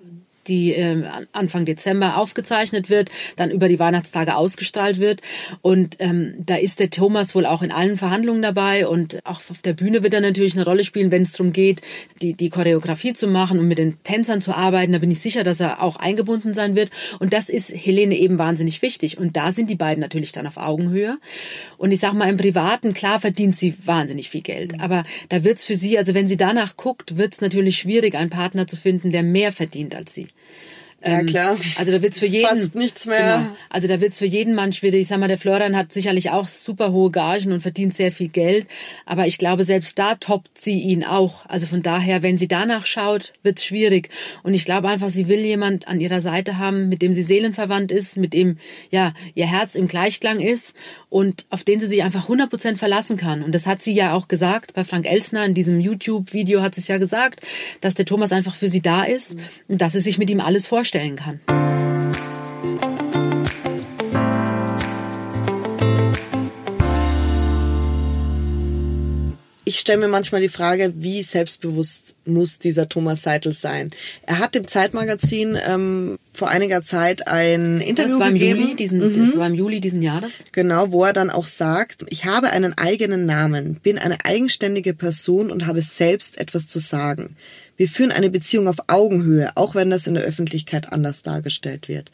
[0.49, 5.21] die äh, Anfang Dezember aufgezeichnet wird, dann über die Weihnachtstage ausgestrahlt wird.
[5.61, 9.61] Und ähm, da ist der Thomas wohl auch in allen Verhandlungen dabei und auch auf
[9.63, 11.81] der Bühne wird er natürlich eine Rolle spielen, wenn es darum geht,
[12.21, 14.91] die, die Choreografie zu machen und mit den Tänzern zu arbeiten.
[14.91, 16.89] Da bin ich sicher, dass er auch eingebunden sein wird.
[17.19, 19.17] Und das ist Helene eben wahnsinnig wichtig.
[19.17, 21.17] Und da sind die beiden natürlich dann auf Augenhöhe.
[21.77, 24.81] Und ich sag mal, im Privaten, klar verdient sie wahnsinnig viel Geld.
[24.81, 28.67] Aber da wird's für sie, also wenn sie danach guckt, wird's natürlich schwierig, einen Partner
[28.67, 30.27] zu finden, der mehr verdient als sie.
[31.03, 31.57] Ja, ähm, klar.
[31.77, 32.45] Also da wird's für jeden.
[32.45, 33.37] Fast nichts mehr.
[33.39, 35.01] Genau, also da wird's für jeden Mann schwierig.
[35.01, 38.27] Ich sag mal, der Florian hat sicherlich auch super hohe Gagen und verdient sehr viel
[38.27, 38.67] Geld.
[39.05, 41.45] Aber ich glaube, selbst da toppt sie ihn auch.
[41.45, 44.09] Also von daher, wenn sie danach schaut, wird's schwierig.
[44.43, 47.93] Und ich glaube einfach, sie will jemand an ihrer Seite haben, mit dem sie seelenverwandt
[47.93, 48.57] ist, mit dem,
[48.91, 50.75] ja, ihr Herz im Gleichklang ist
[51.07, 53.41] und auf den sie sich einfach 100 Prozent verlassen kann.
[53.41, 56.81] Und das hat sie ja auch gesagt bei Frank Elsner in diesem YouTube-Video hat sie
[56.81, 57.39] es ja gesagt,
[57.79, 59.37] dass der Thomas einfach für sie da ist
[59.69, 61.68] und dass sie sich mit ihm alles vorstellt vorstellen kann.
[69.69, 73.91] Ich stelle mir manchmal die Frage, wie selbstbewusst muss dieser Thomas Seitel sein?
[74.25, 78.61] Er hat dem Zeitmagazin ähm, vor einiger Zeit ein Interview das war im gegeben.
[78.61, 79.23] Juli diesen, mhm.
[79.23, 80.45] Das war im Juli diesen Jahres.
[80.53, 85.51] Genau, wo er dann auch sagt, ich habe einen eigenen Namen, bin eine eigenständige Person
[85.51, 87.35] und habe selbst etwas zu sagen.
[87.77, 92.09] Wir führen eine Beziehung auf Augenhöhe, auch wenn das in der Öffentlichkeit anders dargestellt wird.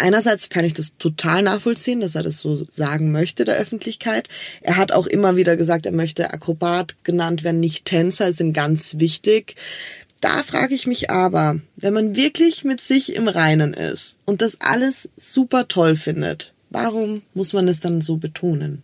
[0.00, 4.28] Einerseits kann ich das total nachvollziehen, dass er das so sagen möchte der Öffentlichkeit.
[4.62, 8.52] Er hat auch immer wieder gesagt, er möchte Akrobat genannt werden, nicht Tänzer, ist ihm
[8.52, 9.56] ganz wichtig.
[10.20, 14.60] Da frage ich mich aber, wenn man wirklich mit sich im Reinen ist und das
[14.60, 18.82] alles super toll findet, warum muss man es dann so betonen?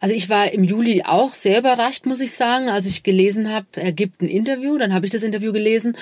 [0.00, 3.66] Also ich war im Juli auch sehr überrascht, muss ich sagen, als ich gelesen habe,
[3.76, 5.96] er gibt ein Interview, dann habe ich das Interview gelesen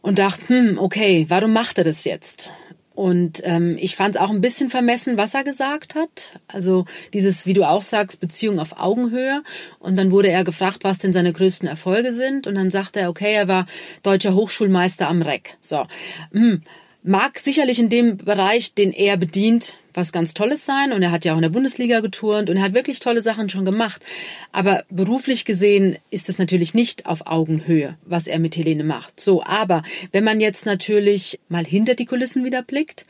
[0.00, 2.50] und dachte, hm, okay, warum macht er das jetzt?
[2.96, 6.40] Und ähm, ich fand es auch ein bisschen vermessen, was er gesagt hat.
[6.48, 9.42] Also dieses, wie du auch sagst, Beziehung auf Augenhöhe.
[9.78, 12.46] Und dann wurde er gefragt, was denn seine größten Erfolge sind.
[12.46, 13.66] Und dann sagte er, okay, er war
[14.02, 15.56] deutscher Hochschulmeister am REC.
[15.60, 15.86] So.
[16.32, 16.62] Hm
[17.06, 20.92] mag sicherlich in dem Bereich, den er bedient, was ganz Tolles sein.
[20.92, 23.48] Und er hat ja auch in der Bundesliga geturnt und er hat wirklich tolle Sachen
[23.48, 24.04] schon gemacht.
[24.52, 29.20] Aber beruflich gesehen ist es natürlich nicht auf Augenhöhe, was er mit Helene macht.
[29.20, 33.06] So, aber wenn man jetzt natürlich mal hinter die Kulissen wieder blickt,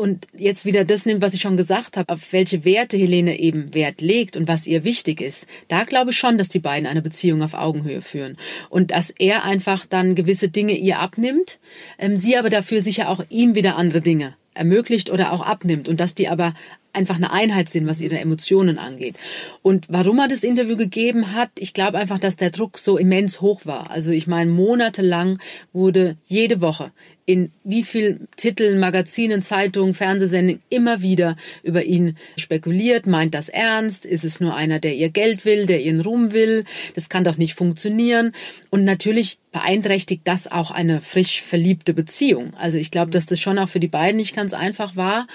[0.00, 3.74] und jetzt wieder das nimmt, was ich schon gesagt habe, auf welche Werte Helene eben
[3.74, 7.02] Wert legt und was ihr wichtig ist, da glaube ich schon, dass die beiden eine
[7.02, 8.38] Beziehung auf Augenhöhe führen.
[8.70, 11.58] Und dass er einfach dann gewisse Dinge ihr abnimmt,
[11.98, 16.00] ähm, sie aber dafür sicher auch ihm wieder andere Dinge ermöglicht oder auch abnimmt und
[16.00, 16.54] dass die aber
[16.92, 19.16] einfach eine Einheit sind, was ihre Emotionen angeht.
[19.62, 23.40] Und warum er das Interview gegeben hat, ich glaube einfach, dass der Druck so immens
[23.40, 23.90] hoch war.
[23.90, 25.38] Also ich meine, monatelang
[25.72, 26.92] wurde jede Woche
[27.30, 33.06] in wie viel Titeln, Magazinen, Zeitungen, Fernsehsendungen immer wieder über ihn spekuliert.
[33.06, 34.04] Meint das ernst?
[34.04, 36.64] Ist es nur einer, der ihr Geld will, der ihren Ruhm will?
[36.96, 38.32] Das kann doch nicht funktionieren.
[38.70, 42.52] Und natürlich beeinträchtigt das auch eine frisch verliebte Beziehung.
[42.54, 45.28] Also ich glaube, dass das schon auch für die beiden nicht ganz einfach war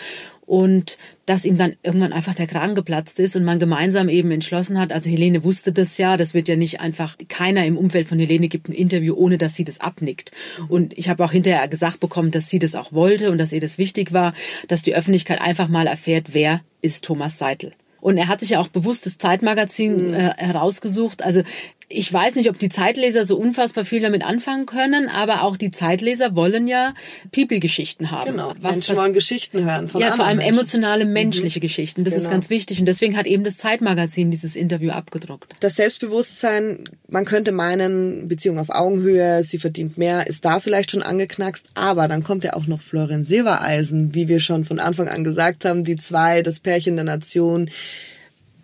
[0.45, 4.79] und dass ihm dann irgendwann einfach der Kragen geplatzt ist und man gemeinsam eben entschlossen
[4.79, 8.19] hat, also Helene wusste das ja, das wird ja nicht einfach, keiner im Umfeld von
[8.19, 10.31] Helene gibt ein Interview, ohne dass sie das abnickt.
[10.67, 13.61] Und ich habe auch hinterher gesagt bekommen, dass sie das auch wollte und dass ihr
[13.61, 14.33] das wichtig war,
[14.67, 17.73] dass die Öffentlichkeit einfach mal erfährt, wer ist Thomas Seitel.
[18.05, 20.13] Und er hat sich ja auch bewusst das Zeitmagazin mhm.
[20.13, 21.23] äh, herausgesucht.
[21.23, 21.41] Also
[21.87, 25.69] ich weiß nicht, ob die Zeitleser so unfassbar viel damit anfangen können, aber auch die
[25.69, 26.93] Zeitleser wollen ja
[27.31, 28.31] People-Geschichten haben.
[28.31, 30.55] Genau, was, Menschen wollen Geschichten hören von Ja, vor allem Menschen.
[30.55, 31.61] emotionale, menschliche mhm.
[31.61, 32.03] Geschichten.
[32.03, 32.23] Das genau.
[32.23, 35.53] ist ganz wichtig und deswegen hat eben das Zeitmagazin dieses Interview abgedruckt.
[35.59, 41.03] Das Selbstbewusstsein, man könnte meinen, Beziehung auf Augenhöhe, sie verdient mehr, ist da vielleicht schon
[41.03, 45.23] angeknackst, aber dann kommt ja auch noch Florian Silbereisen, wie wir schon von Anfang an
[45.23, 47.69] gesagt haben, die zwei, das Pärchen der Nation,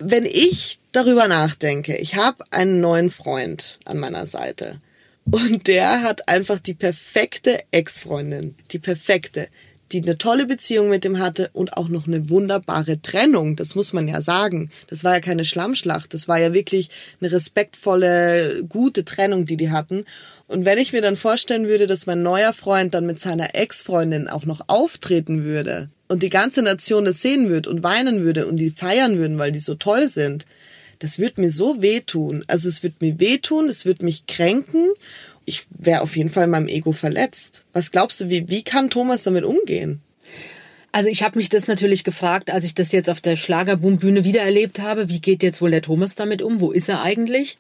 [0.03, 4.79] wenn ich darüber nachdenke, ich habe einen neuen Freund an meiner Seite.
[5.29, 9.47] Und der hat einfach die perfekte Ex-Freundin, die perfekte,
[9.91, 13.93] die eine tolle Beziehung mit ihm hatte und auch noch eine wunderbare Trennung, das muss
[13.93, 14.71] man ja sagen.
[14.87, 19.71] Das war ja keine Schlammschlacht, das war ja wirklich eine respektvolle, gute Trennung, die die
[19.71, 20.05] hatten.
[20.47, 24.27] Und wenn ich mir dann vorstellen würde, dass mein neuer Freund dann mit seiner Ex-Freundin
[24.27, 28.57] auch noch auftreten würde, und die ganze Nation das sehen würde und weinen würde und
[28.57, 30.45] die feiern würden, weil die so toll sind,
[30.99, 32.43] das wird mir so wehtun.
[32.47, 34.91] Also es wird mir wehtun, es wird mich kränken.
[35.45, 37.63] Ich wäre auf jeden Fall in meinem Ego verletzt.
[37.73, 40.01] Was glaubst du, wie, wie kann Thomas damit umgehen?
[40.93, 44.79] Also ich habe mich das natürlich gefragt, als ich das jetzt auf der Schlagerboombühne wiedererlebt
[44.79, 45.07] habe.
[45.07, 46.59] Wie geht jetzt wohl der Thomas damit um?
[46.59, 47.57] Wo ist er eigentlich?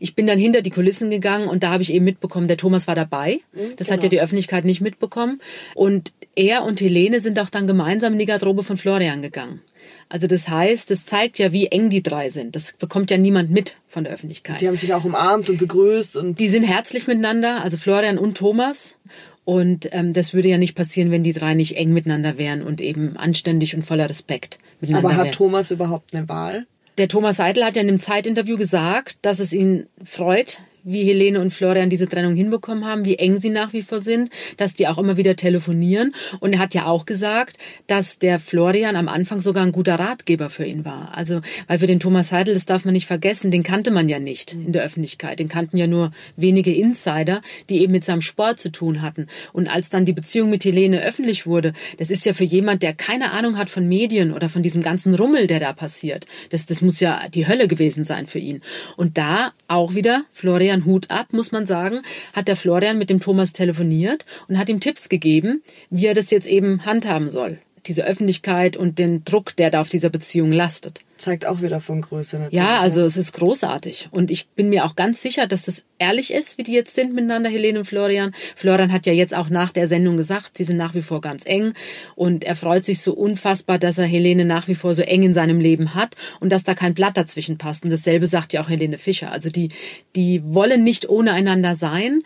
[0.00, 2.86] Ich bin dann hinter die Kulissen gegangen und da habe ich eben mitbekommen, der Thomas
[2.86, 3.40] war dabei.
[3.52, 3.96] Mhm, das genau.
[3.96, 4.08] hat ja genau.
[4.10, 5.40] die Öffentlichkeit nicht mitbekommen.
[5.74, 9.62] Und er und Helene sind auch dann gemeinsam in die Garderobe von Florian gegangen.
[10.08, 12.54] Also das heißt, das zeigt ja, wie eng die drei sind.
[12.54, 14.60] Das bekommt ja niemand mit von der Öffentlichkeit.
[14.60, 18.36] Die haben sich auch umarmt und begrüßt und die sind herzlich miteinander, also Florian und
[18.36, 18.96] Thomas.
[19.44, 22.80] Und ähm, das würde ja nicht passieren, wenn die drei nicht eng miteinander wären und
[22.80, 25.34] eben anständig und voller Respekt miteinander Aber hat wären.
[25.34, 26.66] Thomas überhaupt eine Wahl?
[26.96, 31.40] Der Thomas Seidel hat ja in einem Zeitinterview gesagt, dass es ihn freut, wie Helene
[31.40, 34.86] und Florian diese Trennung hinbekommen haben, wie eng sie nach wie vor sind, dass die
[34.86, 36.14] auch immer wieder telefonieren.
[36.40, 40.50] Und er hat ja auch gesagt, dass der Florian am Anfang sogar ein guter Ratgeber
[40.50, 41.16] für ihn war.
[41.16, 44.18] Also, weil für den Thomas Seidel, das darf man nicht vergessen, den kannte man ja
[44.18, 45.38] nicht in der Öffentlichkeit.
[45.38, 49.26] Den kannten ja nur wenige Insider, die eben mit seinem Sport zu tun hatten.
[49.52, 52.92] Und als dann die Beziehung mit Helene öffentlich wurde, das ist ja für jemand, der
[52.92, 56.26] keine Ahnung hat von Medien oder von diesem ganzen Rummel, der da passiert.
[56.50, 58.60] Das, das muss ja die Hölle gewesen sein für ihn.
[58.96, 62.00] Und da auch wieder Florian Florian Hut ab, muss man sagen,
[62.32, 66.30] hat der Florian mit dem Thomas telefoniert und hat ihm Tipps gegeben, wie er das
[66.30, 71.03] jetzt eben handhaben soll diese Öffentlichkeit und den Druck, der da auf dieser Beziehung lastet.
[71.16, 72.56] Zeigt auch wieder von Größe natürlich.
[72.56, 74.08] Ja, also es ist großartig.
[74.10, 77.14] Und ich bin mir auch ganz sicher, dass das ehrlich ist, wie die jetzt sind
[77.14, 78.32] miteinander, Helene und Florian.
[78.56, 81.46] Florian hat ja jetzt auch nach der Sendung gesagt, sie sind nach wie vor ganz
[81.46, 81.74] eng.
[82.16, 85.34] Und er freut sich so unfassbar, dass er Helene nach wie vor so eng in
[85.34, 87.84] seinem Leben hat und dass da kein Blatt dazwischen passt.
[87.84, 89.30] Und dasselbe sagt ja auch Helene Fischer.
[89.30, 89.68] Also die,
[90.16, 92.22] die wollen nicht ohne einander sein.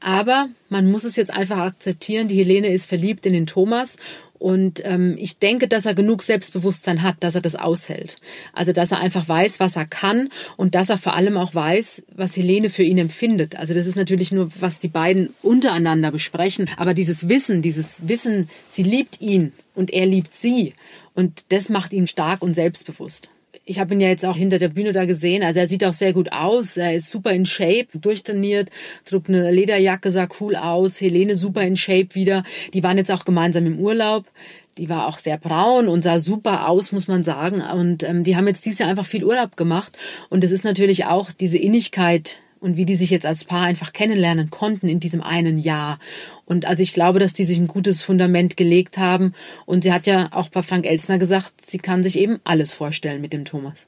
[0.00, 2.28] Aber man muss es jetzt einfach akzeptieren.
[2.28, 3.98] Die Helene ist verliebt in den Thomas
[4.42, 8.16] und ähm, ich denke, dass er genug Selbstbewusstsein hat, dass er das aushält.
[8.52, 12.02] Also dass er einfach weiß, was er kann und dass er vor allem auch weiß,
[12.12, 13.54] was Helene für ihn empfindet.
[13.54, 16.68] Also das ist natürlich nur, was die beiden untereinander besprechen.
[16.76, 20.74] Aber dieses Wissen, dieses Wissen, sie liebt ihn und er liebt sie.
[21.14, 23.30] Und das macht ihn stark und selbstbewusst
[23.64, 25.42] ich habe ihn ja jetzt auch hinter der Bühne da gesehen.
[25.42, 26.76] Also er sieht auch sehr gut aus.
[26.76, 28.70] Er ist super in Shape, durchtrainiert,
[29.04, 31.00] trug eine Lederjacke, sah cool aus.
[31.00, 32.42] Helene super in Shape wieder.
[32.74, 34.24] Die waren jetzt auch gemeinsam im Urlaub.
[34.78, 37.60] Die war auch sehr braun und sah super aus, muss man sagen.
[37.60, 39.96] Und ähm, die haben jetzt dieses Jahr einfach viel Urlaub gemacht.
[40.28, 43.92] Und es ist natürlich auch diese Innigkeit und wie die sich jetzt als Paar einfach
[43.92, 45.98] kennenlernen konnten in diesem einen Jahr.
[46.46, 49.34] Und also ich glaube, dass die sich ein gutes Fundament gelegt haben.
[49.66, 53.20] Und sie hat ja auch bei Frank Elsner gesagt, sie kann sich eben alles vorstellen
[53.20, 53.86] mit dem Thomas.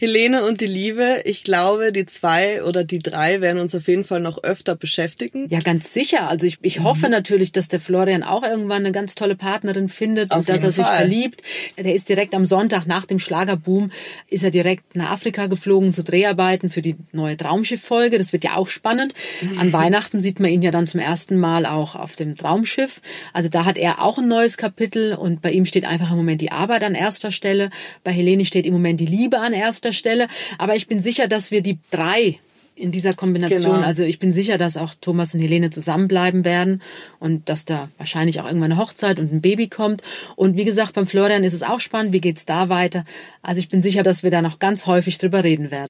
[0.00, 4.04] Helene und die Liebe, ich glaube, die zwei oder die drei werden uns auf jeden
[4.04, 5.48] Fall noch öfter beschäftigen.
[5.50, 6.28] Ja, ganz sicher.
[6.28, 7.12] Also ich, ich hoffe mhm.
[7.12, 10.70] natürlich, dass der Florian auch irgendwann eine ganz tolle Partnerin findet auf und dass er
[10.70, 10.98] sich Fall.
[10.98, 11.42] verliebt.
[11.76, 13.90] Der ist direkt am Sonntag nach dem Schlagerboom,
[14.28, 18.18] ist er direkt nach Afrika geflogen zu Dreharbeiten für die neue Traumschiff-Folge.
[18.18, 19.14] Das wird ja auch spannend.
[19.40, 19.58] Mhm.
[19.58, 23.00] An Weihnachten sieht man ihn ja dann zum ersten Mal auch auf dem Traumschiff.
[23.32, 26.40] Also da hat er auch ein neues Kapitel und bei ihm steht einfach im Moment
[26.40, 27.70] die Arbeit an erster Stelle.
[28.04, 30.28] Bei Helene steht im Moment die Liebe an erster erster Stelle.
[30.58, 32.40] Aber ich bin sicher, dass wir die drei
[32.74, 33.76] in dieser Kombination.
[33.76, 33.86] Genau.
[33.86, 36.80] Also ich bin sicher, dass auch Thomas und Helene zusammenbleiben werden
[37.18, 40.02] und dass da wahrscheinlich auch irgendwann eine Hochzeit und ein Baby kommt.
[40.36, 42.12] Und wie gesagt, beim Florian ist es auch spannend.
[42.12, 43.04] Wie geht's da weiter?
[43.42, 45.88] Also ich bin sicher, dass wir da noch ganz häufig drüber reden werden.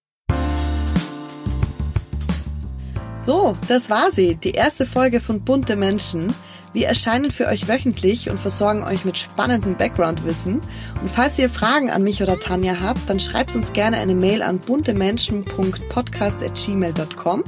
[3.25, 4.37] So, das war sie.
[4.37, 6.35] Die erste Folge von Bunte Menschen.
[6.73, 10.63] Wir erscheinen für euch wöchentlich und versorgen euch mit spannendem Background-Wissen.
[11.01, 14.43] Und falls ihr Fragen an mich oder Tanja habt, dann schreibt uns gerne eine Mail
[14.43, 17.45] an buntemenschen.podcast.gmail.com.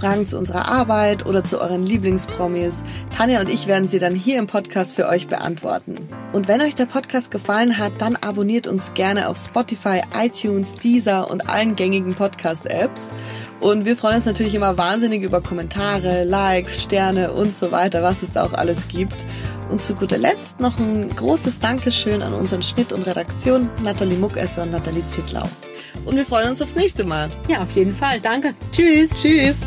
[0.00, 2.84] Fragen zu unserer Arbeit oder zu euren Lieblingspromis.
[3.14, 6.08] Tanja und ich werden sie dann hier im Podcast für euch beantworten.
[6.32, 11.30] Und wenn euch der Podcast gefallen hat, dann abonniert uns gerne auf Spotify, iTunes, Deezer
[11.30, 13.10] und allen gängigen Podcast-Apps.
[13.60, 18.22] Und wir freuen uns natürlich immer wahnsinnig über Kommentare, Likes, Sterne und so weiter, was
[18.22, 19.24] es da auch alles gibt.
[19.70, 24.62] Und zu guter Letzt noch ein großes Dankeschön an unseren Schnitt und Redaktion, Nathalie Muckesser
[24.62, 25.48] und Nathalie Zittlau.
[26.06, 27.30] Und wir freuen uns aufs nächste Mal.
[27.48, 28.20] Ja, auf jeden Fall.
[28.20, 28.54] Danke.
[28.72, 29.10] Tschüss.
[29.10, 29.60] Tschüss.